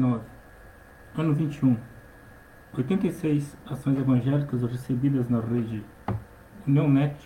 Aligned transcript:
89. 0.00 0.24
Ano 1.16 1.34
21. 1.34 1.76
86 2.72 3.56
ações 3.66 3.98
evangélicas 3.98 4.62
recebidas 4.62 5.28
na 5.28 5.40
rede 5.40 5.84
Neonet. 6.66 7.16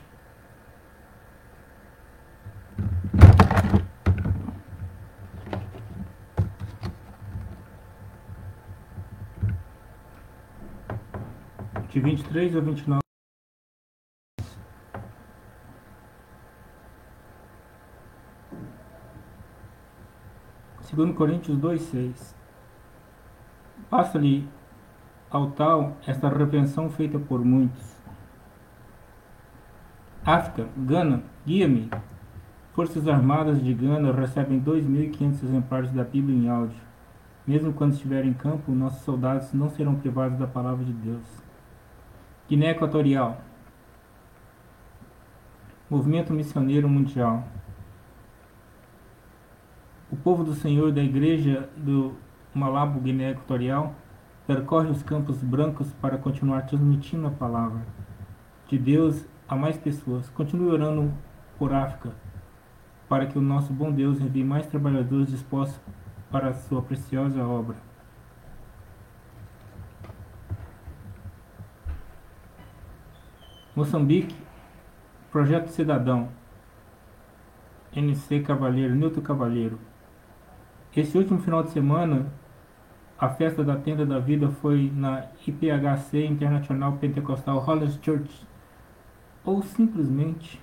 De 11.90 12.00
23 12.00 12.56
a 12.56 12.60
29. 12.60 13.04
Segundo 20.82 21.14
Coríntios 21.14 21.56
2,6 21.58 22.43
Passa-lhe 23.94 24.44
ao 25.30 25.52
tal 25.52 25.96
esta 26.04 26.28
repreensão 26.28 26.90
feita 26.90 27.16
por 27.16 27.44
muitos. 27.44 27.96
África, 30.26 30.66
Gana, 30.76 31.22
guia-me. 31.46 31.88
Forças 32.72 33.06
Armadas 33.06 33.62
de 33.62 33.72
Gana 33.72 34.12
recebem 34.12 34.60
2.500 34.60 35.44
exemplares 35.44 35.92
da 35.92 36.02
Bíblia 36.02 36.36
em 36.36 36.48
áudio. 36.48 36.80
Mesmo 37.46 37.72
quando 37.72 37.92
estiver 37.92 38.24
em 38.24 38.32
campo, 38.32 38.72
nossos 38.72 39.02
soldados 39.02 39.52
não 39.52 39.70
serão 39.70 39.94
privados 39.94 40.40
da 40.40 40.46
palavra 40.48 40.84
de 40.84 40.92
Deus. 40.92 41.44
Guiné 42.48 42.70
Equatorial. 42.70 43.40
Movimento 45.88 46.32
Missioneiro 46.32 46.88
Mundial. 46.88 47.46
O 50.10 50.16
povo 50.16 50.42
do 50.42 50.52
Senhor 50.52 50.90
da 50.90 51.00
Igreja 51.00 51.68
do 51.76 52.23
Malabo, 52.54 53.00
Guiné 53.00 53.30
Equatorial, 53.30 53.94
percorre 54.46 54.88
os 54.88 55.02
campos 55.02 55.42
brancos 55.42 55.92
para 55.94 56.16
continuar 56.16 56.62
transmitindo 56.62 57.26
a 57.26 57.30
palavra 57.30 57.84
de 58.68 58.78
Deus 58.78 59.26
a 59.48 59.56
mais 59.56 59.76
pessoas. 59.76 60.30
Continue 60.30 60.70
orando 60.70 61.12
por 61.58 61.72
África, 61.72 62.12
para 63.08 63.26
que 63.26 63.36
o 63.36 63.42
nosso 63.42 63.72
bom 63.72 63.90
Deus 63.90 64.20
envie 64.20 64.44
mais 64.44 64.66
trabalhadores 64.66 65.28
dispostos 65.28 65.80
para 66.30 66.48
a 66.48 66.54
sua 66.54 66.80
preciosa 66.80 67.44
obra. 67.44 67.76
Moçambique, 73.74 74.36
Projeto 75.32 75.66
Cidadão, 75.68 76.28
NC 77.92 78.40
Cavalheiro, 78.40 78.94
Nilton 78.94 79.20
Cavalheiro. 79.20 79.80
Esse 80.96 81.18
último 81.18 81.40
final 81.40 81.64
de 81.64 81.70
semana, 81.70 82.32
a 83.18 83.28
festa 83.28 83.62
da 83.62 83.76
Tenda 83.76 84.04
da 84.04 84.18
Vida 84.18 84.50
foi 84.50 84.90
na 84.94 85.26
IPHC 85.46 86.26
Internacional 86.26 86.92
Pentecostal 86.94 87.64
Holiness 87.64 87.98
Church, 88.02 88.46
ou 89.44 89.62
simplesmente 89.62 90.60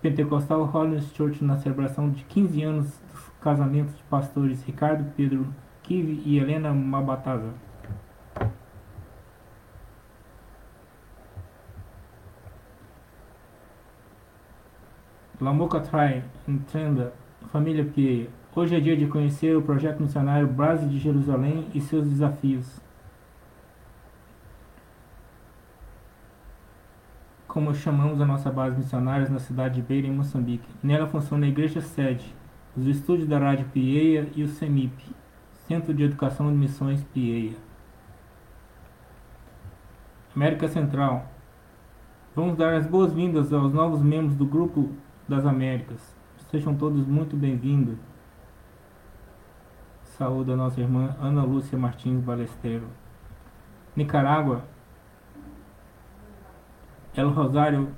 Pentecostal 0.00 0.68
Holiness 0.72 1.12
Church 1.14 1.44
na 1.44 1.56
celebração 1.56 2.10
de 2.10 2.24
15 2.24 2.62
anos 2.62 2.86
dos 3.12 3.28
casamentos 3.40 3.96
de 3.96 4.02
pastores 4.04 4.62
Ricardo 4.64 5.10
Pedro 5.16 5.46
Kive 5.82 6.22
e 6.24 6.38
Helena 6.38 6.72
Mabataza. 6.72 7.52
Lamoca 15.40 15.80
Trai, 15.80 16.22
Entenda, 16.46 17.12
Família 17.50 17.84
Pieia. 17.84 18.41
Hoje 18.54 18.76
é 18.76 18.80
dia 18.80 18.94
de 18.94 19.06
conhecer 19.06 19.56
o 19.56 19.62
projeto 19.62 20.02
missionário 20.02 20.46
Brase 20.46 20.86
de 20.86 20.98
Jerusalém 20.98 21.66
e 21.72 21.80
seus 21.80 22.06
desafios. 22.06 22.82
Como 27.48 27.74
chamamos 27.74 28.20
a 28.20 28.26
nossa 28.26 28.50
base 28.50 28.76
missionária 28.76 29.26
na 29.30 29.38
cidade 29.38 29.76
de 29.76 29.80
Beira, 29.80 30.06
em 30.06 30.12
Moçambique. 30.12 30.68
Nela 30.82 31.06
funciona 31.06 31.46
a 31.46 31.48
igreja 31.48 31.80
sede, 31.80 32.34
os 32.76 32.86
estúdios 32.86 33.26
da 33.26 33.38
Rádio 33.38 33.64
Pieia 33.72 34.28
e 34.36 34.42
o 34.42 34.48
CEMIP, 34.48 35.02
Centro 35.66 35.94
de 35.94 36.02
Educação 36.02 36.52
de 36.52 36.58
Missões 36.58 37.02
Pieia. 37.04 37.56
América 40.36 40.68
Central. 40.68 41.24
Vamos 42.36 42.58
dar 42.58 42.74
as 42.74 42.86
boas-vindas 42.86 43.50
aos 43.50 43.72
novos 43.72 44.02
membros 44.02 44.36
do 44.36 44.44
Grupo 44.44 44.90
das 45.26 45.46
Américas. 45.46 46.14
Sejam 46.50 46.74
todos 46.74 47.06
muito 47.06 47.34
bem-vindos. 47.34 48.11
Saúde 50.18 50.52
a 50.52 50.56
nossa 50.56 50.78
irmã 50.78 51.16
Ana 51.18 51.42
Lúcia 51.42 51.78
Martins 51.78 52.22
Balesteiro. 52.22 52.86
Nicarágua. 53.96 54.62
El 57.16 57.30
Rosário 57.30 57.88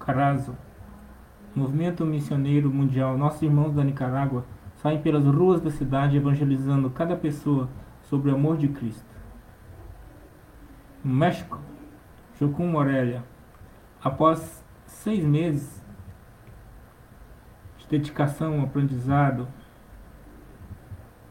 Carazo. 0.00 0.56
Movimento 1.54 2.04
Missioneiro 2.04 2.68
Mundial. 2.72 3.16
Nossos 3.16 3.42
irmãos 3.42 3.72
da 3.72 3.84
Nicarágua 3.84 4.44
saem 4.74 5.00
pelas 5.00 5.24
ruas 5.24 5.60
da 5.60 5.70
cidade 5.70 6.16
evangelizando 6.16 6.90
cada 6.90 7.14
pessoa 7.14 7.68
sobre 8.02 8.32
o 8.32 8.34
amor 8.34 8.56
de 8.56 8.66
Cristo. 8.66 9.06
México. 11.04 11.60
Jocum 12.40 12.66
Morelia. 12.66 13.22
Após 14.02 14.64
seis 14.86 15.24
meses 15.24 15.80
de 17.78 17.86
dedicação, 17.86 18.60
aprendizado, 18.60 19.46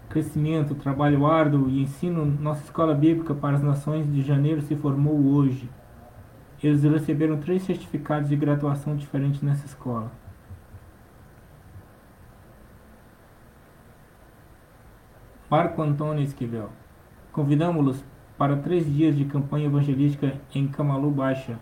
crescimento, 0.10 0.74
trabalho 0.76 1.26
árduo 1.26 1.70
e 1.70 1.84
ensino, 1.84 2.26
nossa 2.26 2.64
escola 2.64 2.96
bíblica 2.96 3.34
para 3.36 3.56
as 3.56 3.64
nações 3.64 4.12
de 4.12 4.22
janeiro 4.24 4.62
se 4.62 4.76
formou 4.76 5.24
hoje. 5.34 5.70
Eles 6.62 6.84
receberam 6.84 7.38
três 7.38 7.64
certificados 7.64 8.28
de 8.28 8.36
graduação 8.36 8.96
diferentes 8.96 9.42
nessa 9.42 9.66
escola. 9.66 10.12
Marco 15.50 15.82
Antônio 15.82 16.24
Esquivel. 16.24 16.70
Convidamos-los 17.32 18.04
para 18.38 18.58
três 18.58 18.86
dias 18.86 19.16
de 19.16 19.26
campanha 19.26 19.68
evangelística 19.68 20.40
em 20.54 20.68
Camalu 20.68 21.12
Baixa, 21.12 21.60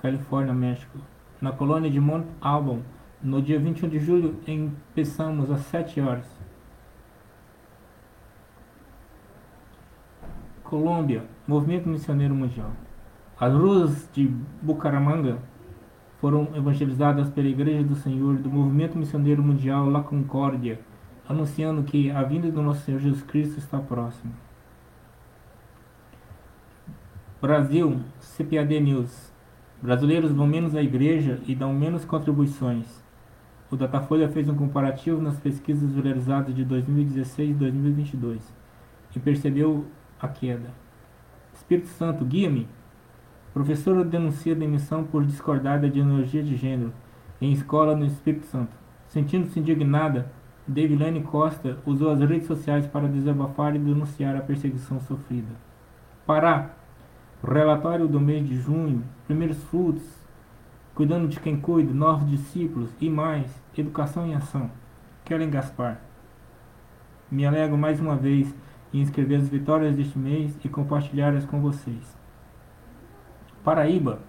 Califórnia, 0.00 0.54
México. 0.54 0.98
Na 1.40 1.52
colônia 1.52 1.90
de 1.90 2.00
Mount 2.00 2.26
Auburn, 2.40 2.82
no 3.22 3.42
dia 3.42 3.58
21 3.58 3.88
de 3.88 3.98
julho, 3.98 4.40
empezamos 4.46 5.50
às 5.50 5.60
7 5.60 6.00
horas. 6.00 6.43
Colômbia, 10.74 11.22
Movimento 11.46 11.88
Missioneiro 11.88 12.34
Mundial. 12.34 12.72
As 13.38 13.54
ruas 13.54 14.10
de 14.12 14.28
Bucaramanga 14.60 15.38
foram 16.20 16.48
evangelizadas 16.52 17.30
pela 17.30 17.46
Igreja 17.46 17.84
do 17.84 17.94
Senhor 17.94 18.38
do 18.38 18.50
Movimento 18.50 18.98
Missioneiro 18.98 19.40
Mundial 19.40 19.88
La 19.88 20.02
Concórdia, 20.02 20.80
anunciando 21.28 21.84
que 21.84 22.10
a 22.10 22.24
vinda 22.24 22.50
do 22.50 22.60
nosso 22.60 22.80
Senhor 22.80 22.98
Jesus 22.98 23.22
Cristo 23.22 23.56
está 23.56 23.78
próxima. 23.78 24.32
Brasil, 27.40 28.00
CPAD 28.18 28.80
News. 28.80 29.32
Brasileiros 29.80 30.32
vão 30.32 30.48
menos 30.48 30.74
à 30.74 30.82
igreja 30.82 31.40
e 31.46 31.54
dão 31.54 31.72
menos 31.72 32.04
contribuições. 32.04 33.00
O 33.70 33.76
Datafolha 33.76 34.28
fez 34.28 34.48
um 34.48 34.56
comparativo 34.56 35.22
nas 35.22 35.38
pesquisas 35.38 35.94
realizadas 35.94 36.52
de 36.52 36.64
2016 36.64 37.50
e 37.50 37.54
2022 37.54 38.52
e 39.14 39.20
percebeu 39.20 39.86
a 40.24 40.28
queda. 40.28 40.70
Espírito 41.52 41.88
Santo, 41.88 42.24
guia-me. 42.24 42.68
Professora 43.52 44.04
denuncia 44.04 44.54
demissão 44.54 45.04
por 45.04 45.24
discordar 45.24 45.80
da 45.80 45.86
ideologia 45.86 46.42
de 46.42 46.56
gênero 46.56 46.92
em 47.40 47.52
escola 47.52 47.94
no 47.94 48.04
Espírito 48.04 48.46
Santo. 48.46 48.76
Sentindo-se 49.08 49.60
indignada, 49.60 50.32
Devilane 50.66 51.22
Costa 51.22 51.78
usou 51.84 52.10
as 52.10 52.20
redes 52.20 52.46
sociais 52.46 52.86
para 52.86 53.06
desabafar 53.06 53.76
e 53.76 53.78
denunciar 53.78 54.34
a 54.34 54.40
perseguição 54.40 54.98
sofrida. 54.98 55.52
Pará. 56.26 56.70
Relatório 57.46 58.08
do 58.08 58.18
mês 58.18 58.48
de 58.48 58.56
junho. 58.56 59.04
Primeiros 59.26 59.62
frutos. 59.64 60.02
Cuidando 60.94 61.28
de 61.28 61.38
quem 61.38 61.60
cuida. 61.60 61.92
Novos 61.92 62.28
discípulos. 62.30 62.90
E 62.98 63.10
mais. 63.10 63.62
Educação 63.76 64.26
em 64.26 64.34
ação. 64.34 64.70
Kellen 65.24 65.50
Gaspar. 65.50 66.00
Me 67.30 67.44
alegro 67.44 67.76
mais 67.76 68.00
uma 68.00 68.16
vez 68.16 68.54
em 68.94 69.02
escrever 69.02 69.36
as 69.36 69.48
vitórias 69.48 69.96
deste 69.96 70.16
mês 70.16 70.56
e 70.64 70.68
compartilhá-las 70.68 71.44
com 71.44 71.60
vocês. 71.60 72.16
Paraíba. 73.64 74.20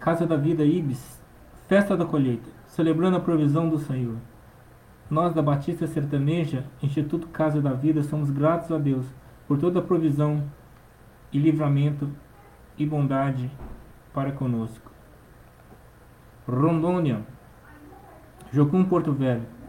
Casa 0.00 0.26
da 0.26 0.36
Vida 0.36 0.64
Ibis. 0.64 1.22
Festa 1.68 1.96
da 1.96 2.04
colheita. 2.04 2.50
Celebrando 2.66 3.16
a 3.16 3.20
provisão 3.20 3.68
do 3.68 3.78
Senhor. 3.78 4.16
Nós 5.08 5.32
da 5.32 5.42
Batista 5.42 5.86
Sertaneja, 5.86 6.64
Instituto 6.82 7.28
Casa 7.28 7.62
da 7.62 7.72
Vida, 7.72 8.02
somos 8.02 8.30
gratos 8.30 8.72
a 8.72 8.78
Deus 8.78 9.06
por 9.46 9.58
toda 9.58 9.78
a 9.78 9.82
provisão 9.82 10.42
e 11.32 11.38
livramento 11.38 12.10
e 12.76 12.84
bondade 12.84 13.50
para 14.12 14.32
conosco. 14.32 14.90
Rondônia. 16.48 17.24
Jocum 18.52 18.84
Porto 18.84 19.12
Velho. 19.12 19.59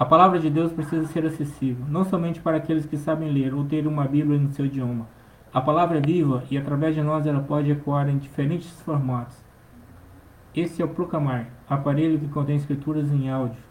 A 0.00 0.04
palavra 0.06 0.38
de 0.38 0.48
Deus 0.48 0.72
precisa 0.72 1.06
ser 1.08 1.26
acessível, 1.26 1.84
não 1.86 2.06
somente 2.06 2.40
para 2.40 2.56
aqueles 2.56 2.86
que 2.86 2.96
sabem 2.96 3.30
ler 3.30 3.52
ou 3.52 3.66
ter 3.66 3.86
uma 3.86 4.06
Bíblia 4.06 4.38
no 4.38 4.50
seu 4.50 4.64
idioma. 4.64 5.06
A 5.52 5.60
palavra 5.60 5.98
é 5.98 6.00
viva 6.00 6.42
e 6.50 6.56
através 6.56 6.94
de 6.94 7.02
nós 7.02 7.26
ela 7.26 7.42
pode 7.42 7.70
ecoar 7.70 8.08
em 8.08 8.16
diferentes 8.16 8.80
formatos. 8.80 9.36
Esse 10.56 10.80
é 10.80 10.84
o 10.86 10.88
Proclamar, 10.88 11.48
aparelho 11.68 12.18
que 12.18 12.28
contém 12.28 12.56
escrituras 12.56 13.12
em 13.12 13.28
áudio. 13.28 13.62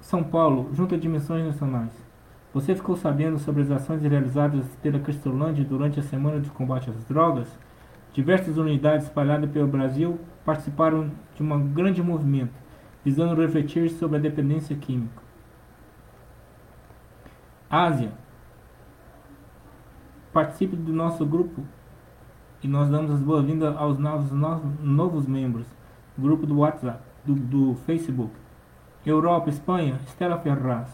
São 0.00 0.22
Paulo, 0.22 0.70
junto 0.72 0.94
a 0.94 0.98
dimensões 0.98 1.44
nacionais. 1.44 1.90
Você 2.52 2.76
ficou 2.76 2.96
sabendo 2.96 3.40
sobre 3.40 3.62
as 3.62 3.72
ações 3.72 4.02
realizadas 4.02 4.68
pela 4.80 5.00
Cristolândia 5.00 5.64
durante 5.64 5.98
a 5.98 6.04
semana 6.04 6.38
de 6.38 6.48
combate 6.48 6.90
às 6.90 7.04
drogas? 7.06 7.48
Diversas 8.12 8.56
unidades 8.56 9.06
espalhadas 9.06 9.50
pelo 9.50 9.66
Brasil 9.66 10.20
participaram 10.44 11.10
de 11.34 11.42
um 11.42 11.68
grande 11.72 12.00
movimento 12.00 12.63
visando 13.04 13.40
refletir 13.40 13.90
sobre 13.90 14.16
a 14.16 14.20
dependência 14.20 14.74
química. 14.76 15.22
Ásia. 17.68 18.12
Participe 20.32 20.74
do 20.74 20.92
nosso 20.92 21.24
grupo 21.24 21.62
e 22.62 22.68
nós 22.68 22.88
damos 22.88 23.10
as 23.10 23.20
boas-vindas 23.20 23.76
aos 23.76 23.98
novos, 23.98 24.30
novos 24.80 25.26
membros. 25.26 25.66
Grupo 26.16 26.46
do 26.46 26.58
WhatsApp, 26.58 27.02
do, 27.24 27.34
do 27.34 27.74
Facebook. 27.84 28.32
Europa, 29.04 29.50
Espanha, 29.50 30.00
Estela 30.06 30.38
Ferraz. 30.38 30.88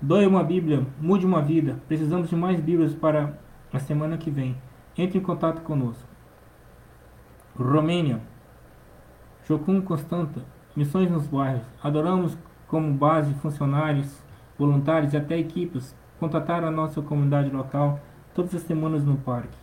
Doe 0.00 0.26
uma 0.26 0.44
Bíblia, 0.44 0.86
mude 1.00 1.26
uma 1.26 1.42
vida. 1.42 1.80
Precisamos 1.88 2.28
de 2.28 2.36
mais 2.36 2.60
Bíblias 2.60 2.94
para 2.94 3.38
a 3.72 3.78
semana 3.78 4.16
que 4.16 4.30
vem. 4.30 4.56
Entre 4.96 5.18
em 5.18 5.22
contato 5.22 5.62
conosco. 5.62 6.06
Romênia. 7.56 8.20
Jocum 9.44 9.80
Constanta. 9.80 10.44
Missões 10.74 11.10
nos 11.10 11.26
bairros. 11.26 11.66
Adoramos 11.82 12.36
como 12.66 12.92
base 12.94 13.34
funcionários, 13.34 14.22
voluntários 14.58 15.12
e 15.12 15.16
até 15.16 15.38
equipes. 15.38 15.94
Contatar 16.18 16.64
a 16.64 16.70
nossa 16.70 17.02
comunidade 17.02 17.50
local 17.50 18.00
todas 18.34 18.54
as 18.54 18.62
semanas 18.62 19.04
no 19.04 19.16
parque. 19.16 19.58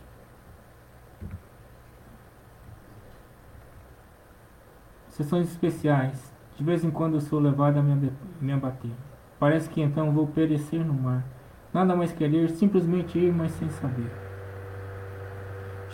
Sessões 5.08 5.48
especiais. 5.48 6.32
De 6.56 6.62
vez 6.62 6.84
em 6.84 6.90
quando 6.90 7.20
sou 7.20 7.40
levado 7.40 7.78
a 7.78 7.82
me 7.82 8.52
abater. 8.52 8.90
Parece 9.38 9.68
que 9.68 9.80
então 9.80 10.12
vou 10.12 10.26
perecer 10.26 10.84
no 10.84 10.92
mar. 10.92 11.24
Nada 11.72 11.96
mais 11.96 12.12
querer, 12.12 12.50
simplesmente 12.50 13.18
ir, 13.18 13.32
mas 13.32 13.52
sem 13.52 13.68
saber. 13.70 14.10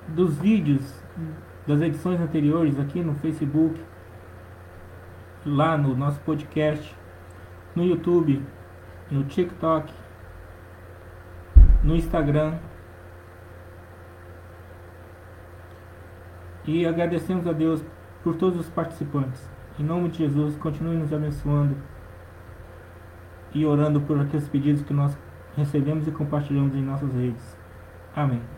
dos 0.08 0.38
vídeos 0.38 1.04
das 1.66 1.82
edições 1.82 2.20
anteriores 2.22 2.80
aqui 2.80 3.02
no 3.02 3.14
Facebook, 3.16 3.80
lá 5.46 5.78
no 5.78 5.96
nosso 5.96 6.20
podcast, 6.22 6.96
no 7.76 7.84
YouTube, 7.84 8.42
no 9.12 9.24
TikTok, 9.26 9.94
no 11.84 11.96
Instagram. 11.96 12.58
E 16.66 16.86
agradecemos 16.86 17.48
a 17.48 17.54
Deus 17.54 17.84
por 18.24 18.36
todos 18.36 18.60
os 18.60 18.70
participantes. 18.70 19.50
Em 19.80 19.84
nome 19.84 20.10
de 20.10 20.20
Jesus, 20.20 20.58
continue 20.58 20.98
nos 20.98 21.14
abençoando 21.14 21.76
e 23.54 23.66
orando 23.66 24.02
por 24.02 24.20
aqueles 24.20 24.48
pedidos 24.48 24.82
que 24.82 24.94
nós 24.94 25.18
recebemos 25.56 26.08
e 26.08 26.12
compartilhamos 26.12 26.76
em 26.76 26.82
nossas 26.82 27.14
redes. 27.14 27.58
Amém. 28.16 28.57